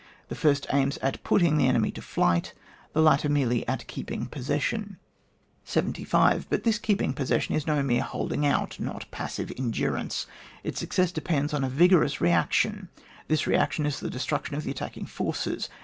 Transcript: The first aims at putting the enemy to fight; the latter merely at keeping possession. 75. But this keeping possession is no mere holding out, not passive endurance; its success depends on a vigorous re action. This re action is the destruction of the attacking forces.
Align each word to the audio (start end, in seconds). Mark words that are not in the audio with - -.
The 0.29 0.35
first 0.35 0.65
aims 0.73 0.97
at 1.03 1.23
putting 1.23 1.57
the 1.57 1.67
enemy 1.67 1.91
to 1.91 2.01
fight; 2.01 2.53
the 2.93 3.03
latter 3.03 3.29
merely 3.29 3.67
at 3.67 3.85
keeping 3.85 4.25
possession. 4.25 4.97
75. 5.63 6.47
But 6.49 6.63
this 6.63 6.79
keeping 6.79 7.13
possession 7.13 7.53
is 7.53 7.67
no 7.67 7.83
mere 7.83 8.01
holding 8.01 8.43
out, 8.43 8.79
not 8.79 9.05
passive 9.11 9.53
endurance; 9.59 10.25
its 10.63 10.79
success 10.79 11.11
depends 11.11 11.53
on 11.53 11.63
a 11.63 11.69
vigorous 11.69 12.19
re 12.19 12.31
action. 12.31 12.89
This 13.27 13.45
re 13.45 13.55
action 13.55 13.85
is 13.85 13.99
the 13.99 14.09
destruction 14.09 14.55
of 14.55 14.63
the 14.63 14.71
attacking 14.71 15.05
forces. 15.05 15.69